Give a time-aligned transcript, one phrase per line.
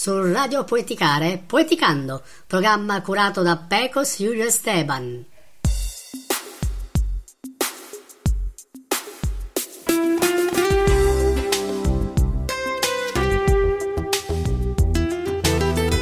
[0.00, 5.24] Sul Radio Poeticare, Poeticando, programma curato da Pecos Julio Esteban.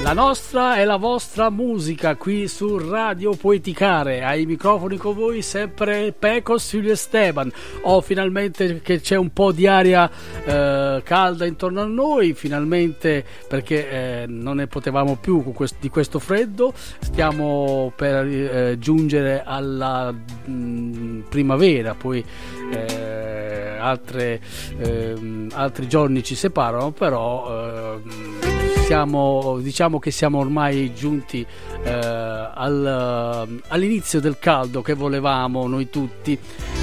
[0.06, 4.22] La nostra è la vostra musica qui su Radio Poeticare.
[4.22, 7.50] Ai microfoni con voi sempre Pecos Giulio Esteban.
[7.80, 10.08] Oh, finalmente che c'è un po' di aria
[10.44, 13.90] eh, calda intorno a noi, finalmente perché
[14.22, 15.42] eh, non ne potevamo più
[15.80, 16.72] di questo freddo.
[17.00, 22.24] Stiamo per eh, giungere alla mh, mm, primavera, poi
[22.70, 24.40] eh, altre,
[24.78, 28.55] ehm, altri giorni ci separano, però ehm,
[28.86, 31.44] siamo, diciamo che siamo ormai giunti
[31.82, 36.38] eh, al, all'inizio del caldo che volevamo noi tutti.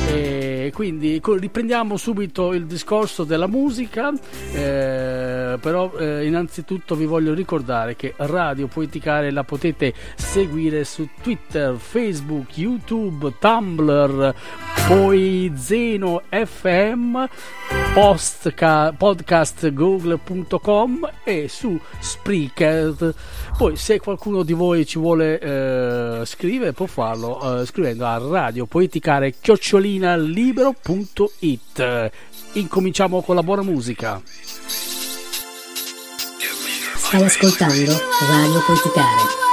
[0.06, 4.12] E quindi riprendiamo subito il discorso della musica
[4.54, 11.76] eh, però eh, innanzitutto vi voglio ricordare che Radio Poeticare la potete seguire su Twitter,
[11.78, 14.36] Facebook, YouTube, Tumblr
[14.88, 17.24] poi Zeno FM
[18.98, 23.14] podcast google.com e su Spreaker.
[23.58, 28.66] Poi se qualcuno di voi ci vuole eh, scrivere può farlo eh, scrivendo a radio
[28.66, 32.12] poeticare chiocciolina libero.it.
[32.54, 34.22] Incominciamo con la buona musica.
[36.96, 37.92] Stai ascoltando
[38.28, 39.53] Radio Poeticare.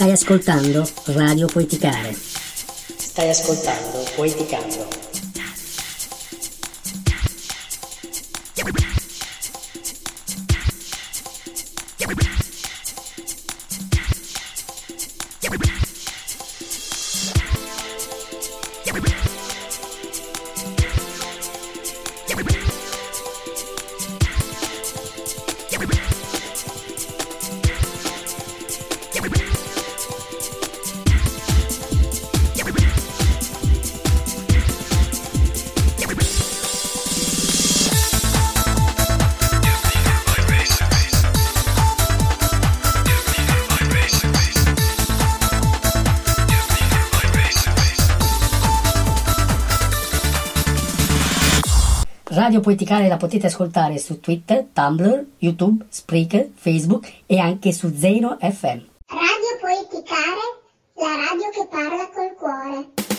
[0.00, 2.14] Stai ascoltando Radio Poeticare.
[2.14, 5.09] Stai ascoltando Poeticando.
[52.50, 58.38] Radio Poeticare la potete ascoltare su Twitter, Tumblr, YouTube, Spreaker, Facebook e anche su Zeno
[58.40, 58.80] FM.
[59.06, 60.58] Radio Poeticare,
[60.94, 63.09] la radio che parla col cuore.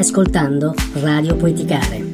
[0.00, 2.09] Ascoltando Radio Poeticare.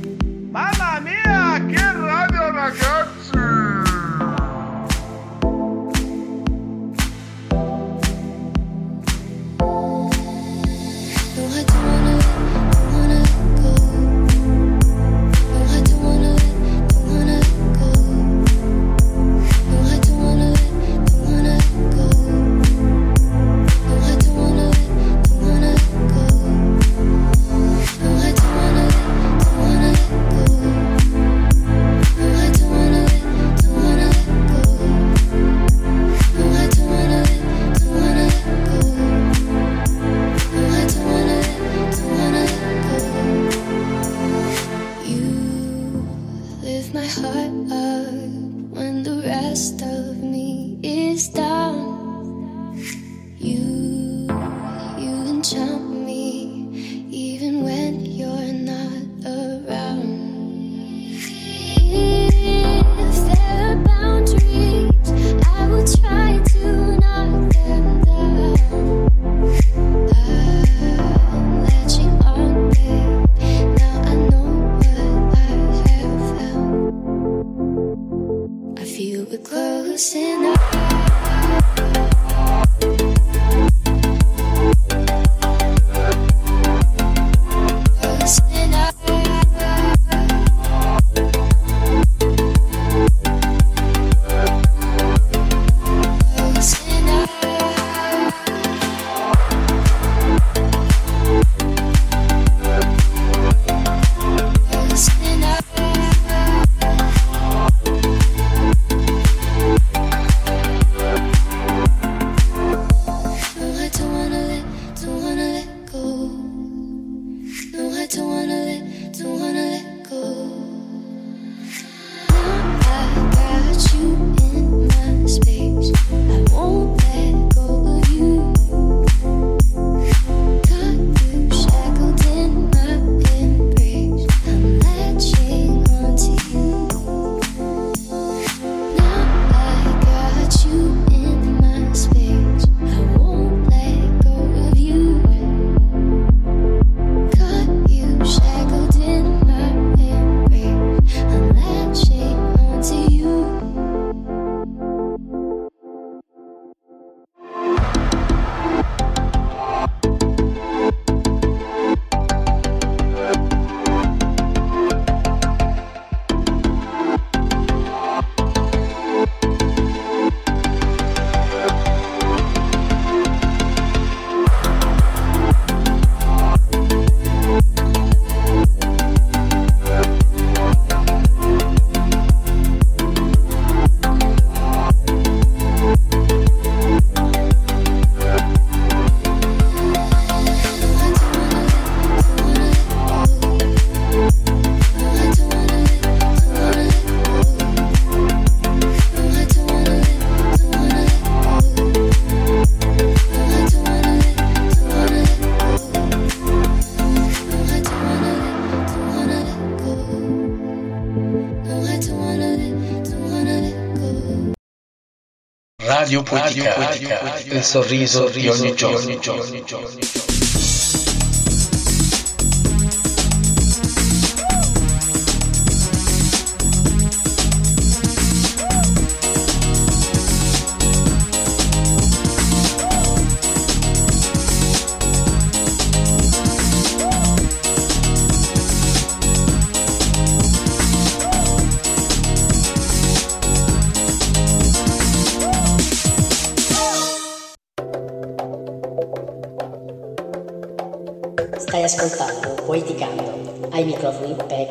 [217.67, 220.36] Sorriso di ogni giorno.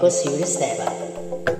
[0.05, 1.54] Peco Silvio Esteban.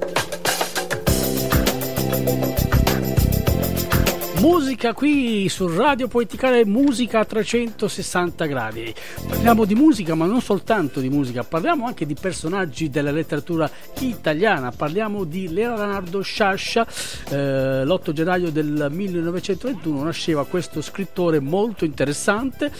[4.85, 8.93] Musica qui su Radio Poeticale, musica a 360 gradi.
[9.27, 13.67] Parliamo di musica, ma non soltanto di musica, parliamo anche di personaggi della letteratura
[14.01, 14.69] italiana.
[14.69, 16.85] Parliamo di Leonardo Sciascia.
[17.29, 22.71] Eh, l'8 gennaio del 1921 nasceva questo scrittore molto interessante,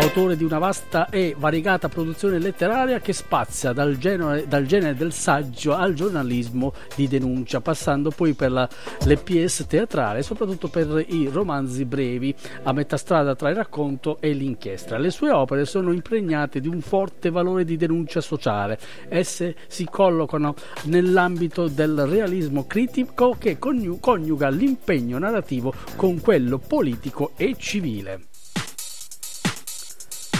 [0.00, 5.12] autore di una vasta e variegata produzione letteraria che spazia dal genere, dal genere del
[5.12, 8.66] saggio al giornalismo di denuncia, passando poi per la,
[9.04, 11.48] le pièce teatrali, soprattutto per i romanzi
[11.84, 14.98] brevi, a metà strada tra il racconto e l'inchiesta.
[14.98, 18.78] Le sue opere sono impregnate di un forte valore di denuncia sociale.
[19.08, 20.54] Esse si collocano
[20.84, 28.28] nell'ambito del realismo critico che coniuga l'impegno narrativo con quello politico e civile.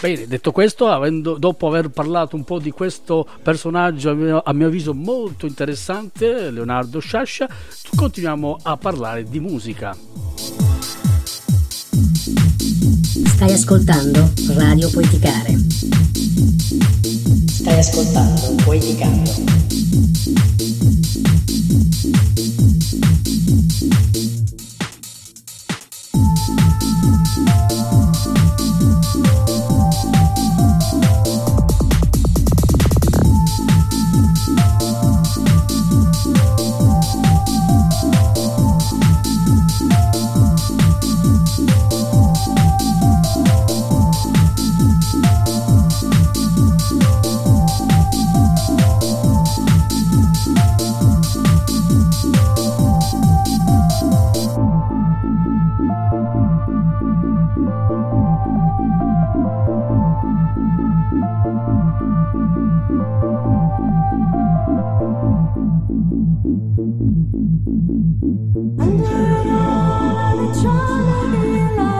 [0.00, 4.52] Bene, detto questo, avendo, dopo aver parlato un po' di questo personaggio a mio, a
[4.54, 7.46] mio avviso molto interessante, Leonardo Sciascia,
[7.94, 10.19] continuiamo a parlare di musica.
[13.12, 15.58] Stai ascoltando Radio Poeticare.
[17.48, 19.50] Stai ascoltando Poeticando.
[55.90, 56.06] Under
[69.50, 71.99] all the trouble in.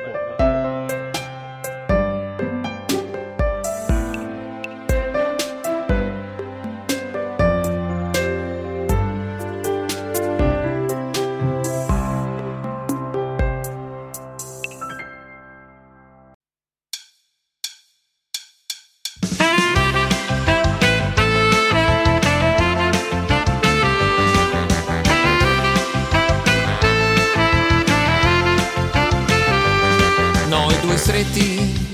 [30.81, 31.87] due stretti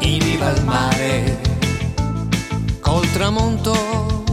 [0.00, 1.40] in riva al mare,
[2.80, 4.24] col tramonto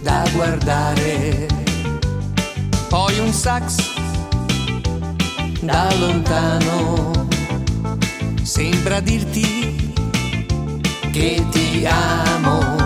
[0.00, 1.46] da guardare,
[2.88, 3.90] poi un sax
[5.60, 7.28] da lontano,
[8.42, 9.92] sembra dirti
[11.10, 12.76] che ti amo,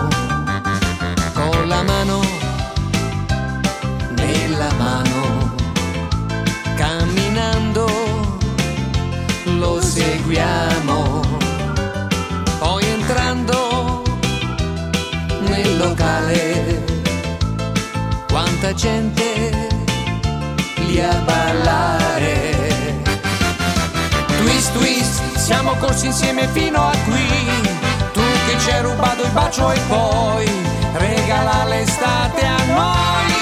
[1.33, 2.34] con la mano
[9.95, 11.21] seguiamo.
[12.59, 14.03] Poi entrando
[15.47, 16.83] nel locale,
[18.27, 19.69] quanta gente
[20.85, 23.03] lì a ballare.
[24.39, 27.27] Twist, twist, siamo corsi insieme fino a qui.
[28.11, 30.49] Tu che ci hai rubato il bacio e poi
[30.93, 33.33] regala l'estate a noi.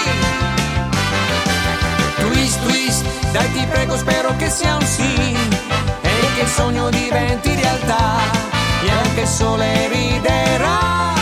[2.20, 5.33] Twist, twist, dai ti prego spero che sia un sì
[6.44, 8.20] il sogno diventi realtà
[8.84, 11.14] e anche il sole riderà.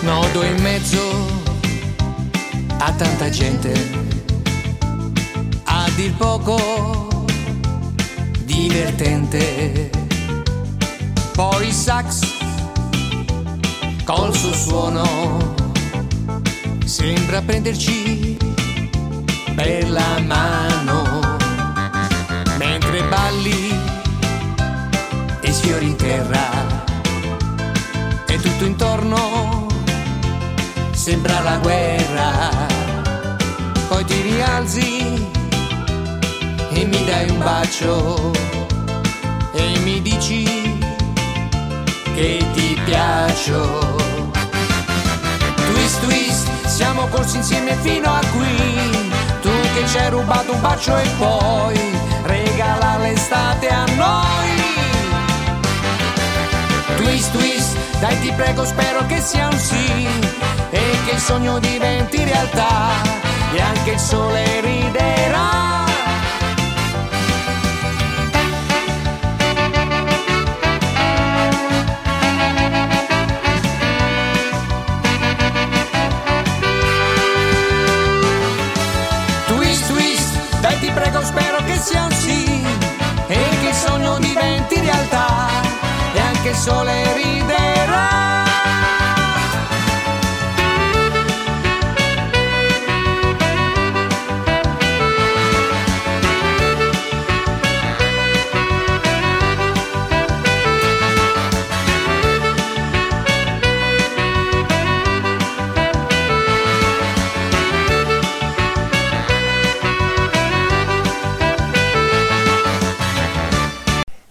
[0.00, 1.26] Nodo in mezzo
[2.78, 3.72] a tanta gente,
[5.64, 7.26] a dir poco
[8.44, 10.07] divertente
[11.38, 12.18] poi sax
[14.02, 15.54] col suo suono.
[16.84, 18.36] Sembra prenderci
[19.54, 21.36] per la mano.
[22.56, 23.72] Mentre balli
[25.40, 26.82] e sfiori in terra
[28.26, 29.68] e tutto intorno
[30.90, 32.50] sembra la guerra.
[33.86, 35.28] Poi ti rialzi
[36.70, 38.32] e mi dai un bacio
[39.52, 40.57] e mi dici
[42.18, 43.96] che ti piaccio.
[45.70, 49.10] Twist twist, siamo corsi insieme fino a qui,
[49.40, 51.78] tu che ci hai rubato un bacio e poi
[52.24, 54.50] regala l'estate a noi.
[56.96, 60.08] Twist twist, dai ti prego spero che sia un sì
[60.70, 63.00] e che il sogno diventi realtà
[63.52, 65.17] e anche il sole ride.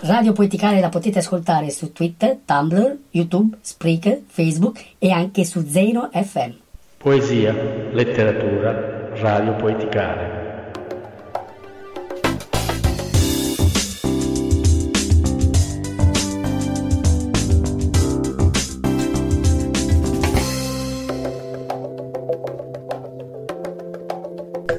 [0.08, 6.10] Radio Poeticale la potete ascoltare su Twitter, Tumblr, YouTube, Spreaker, Facebook e anche su Zeno
[6.14, 6.52] FM.
[6.96, 7.54] Poesia,
[7.92, 10.46] letteratura, radio poeticale.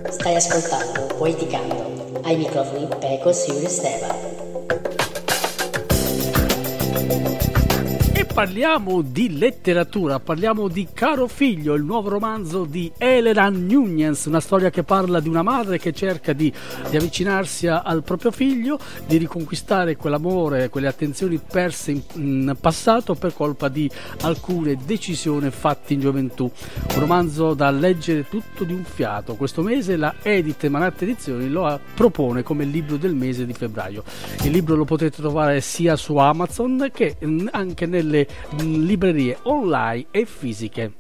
[0.09, 2.21] Stai ascoltando Poeticando.
[2.23, 4.48] Ai microfoni Peco Silvio Steva.
[8.39, 14.71] Parliamo di letteratura, parliamo di Caro Figlio, il nuovo romanzo di Elena Nunez, una storia
[14.71, 16.53] che parla di una madre che cerca di,
[16.89, 18.79] di avvicinarsi al proprio figlio,
[19.09, 23.91] di riconquistare quell'amore, quelle attenzioni perse in, in passato per colpa di
[24.21, 26.45] alcune decisioni fatte in gioventù.
[26.45, 29.35] Un romanzo da leggere tutto di un fiato.
[29.35, 34.05] Questo mese la Edite Manatte Edizioni lo propone come libro del mese di febbraio.
[34.45, 37.17] Il libro lo potete trovare sia su Amazon che
[37.51, 38.27] anche nelle
[38.59, 40.93] librerie online e fisiche.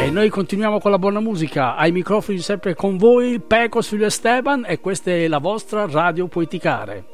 [0.00, 1.74] E noi continuiamo con la buona musica.
[1.74, 7.04] Ai microfoni sempre con voi Peco Silvio Esteban e questa è la vostra Radio Poeticare.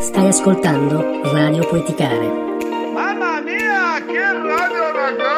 [0.00, 2.26] Stai ascoltando Radio Poeticare.
[2.92, 5.35] Mamma mia, che radio ragazzi!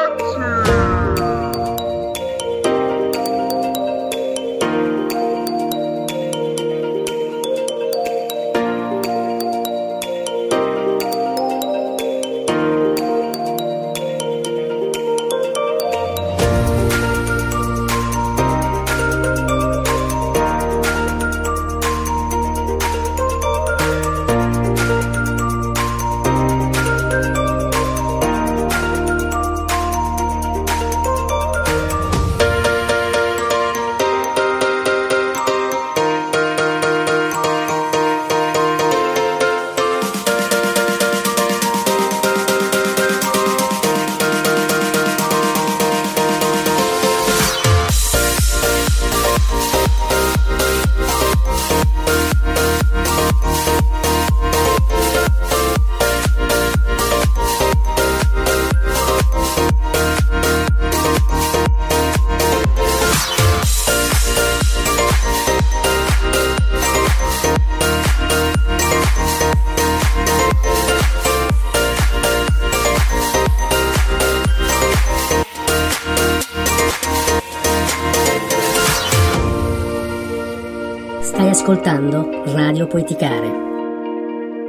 [81.99, 83.51] Ascoltando Radio Poeticare.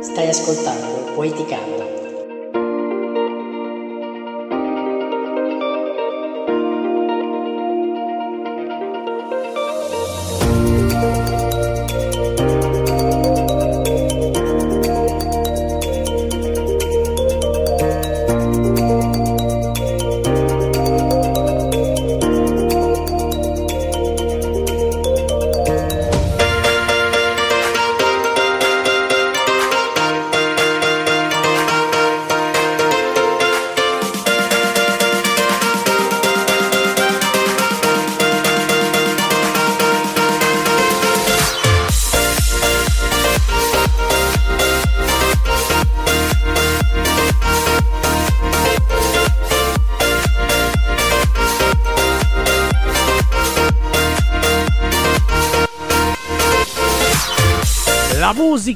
[0.01, 2.00] Stai ascoltando Poeticando.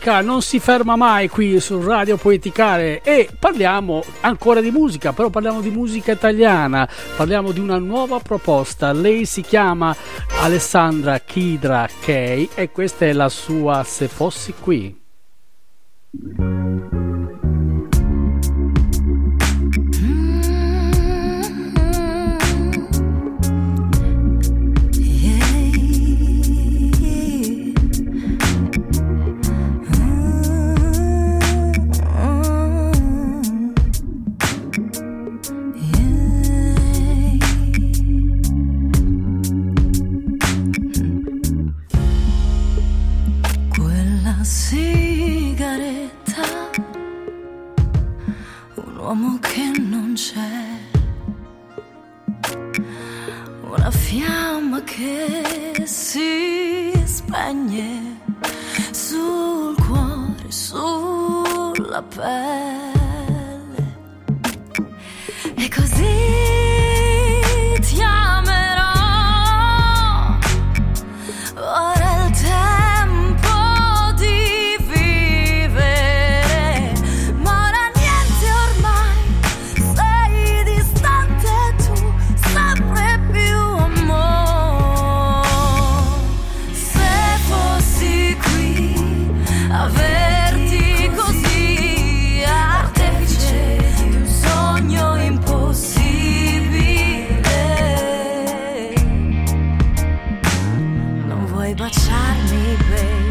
[0.05, 5.31] Musica non si ferma mai qui su Radio Poeticare e parliamo ancora di musica, però
[5.31, 6.87] parliamo di musica italiana,
[7.17, 8.93] parliamo di una nuova proposta.
[8.93, 9.97] Lei si chiama
[10.43, 14.95] Alessandra Kidra Kay e questa è la sua Se fossi qui.
[53.77, 58.21] una fiamma che si spegne
[58.93, 62.94] sul cuore, sulla pelle.
[101.75, 103.24] baciarmi, baby.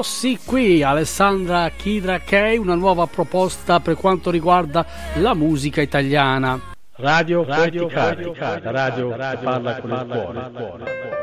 [0.00, 4.86] Se fossi qui, Alessandra Kidra Kay, una nuova proposta per quanto riguarda
[5.16, 6.58] la musica italiana.
[6.96, 11.19] Radio, radio, radio, radio, radio, che parla con il cuore.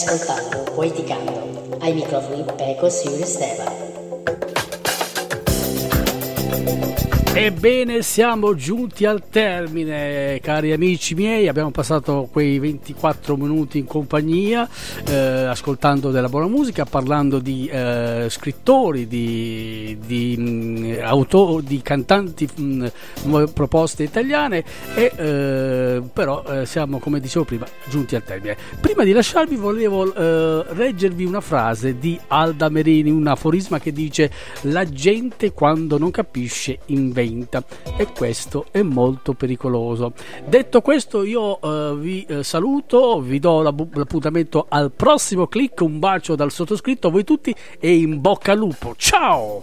[0.00, 1.76] Ascoltando Poeticando.
[1.80, 3.89] Ai microfoni Pecos Yuri Esteban.
[7.32, 11.46] Ebbene, siamo giunti al termine, cari amici miei.
[11.46, 14.68] Abbiamo passato quei 24 minuti in compagnia,
[15.06, 22.48] eh, ascoltando della buona musica, parlando di eh, scrittori, di, di, mh, autori, di cantanti,
[22.52, 22.86] mh,
[23.22, 24.64] nuove proposte italiane.
[24.96, 28.56] E eh, però eh, siamo, come dicevo prima, giunti al termine.
[28.80, 34.32] Prima di lasciarvi, volevo eh, leggervi una frase di Alda Merini, un aforisma che dice:
[34.62, 37.18] La gente quando non capisce inventa
[37.96, 40.12] e questo è molto pericoloso.
[40.46, 45.80] Detto questo, io eh, vi eh, saluto, vi do l'appuntamento al prossimo click.
[45.80, 48.94] Un bacio dal sottoscritto a voi tutti e in bocca al lupo.
[48.96, 49.62] Ciao!